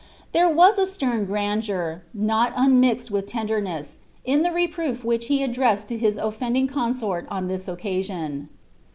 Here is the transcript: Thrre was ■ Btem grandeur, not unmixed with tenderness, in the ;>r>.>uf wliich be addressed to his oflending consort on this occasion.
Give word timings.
Thrre 0.33 0.49
was 0.51 0.79
■ 0.79 0.81
Btem 0.81 1.27
grandeur, 1.27 2.01
not 2.11 2.53
unmixed 2.55 3.11
with 3.11 3.27
tenderness, 3.27 3.99
in 4.25 4.41
the 4.41 4.49
;>r>.>uf 4.49 4.73
wliich 5.03 5.27
be 5.29 5.43
addressed 5.43 5.87
to 5.89 5.95
his 5.99 6.17
oflending 6.17 6.67
consort 6.67 7.27
on 7.29 7.47
this 7.47 7.67
occasion. 7.67 8.49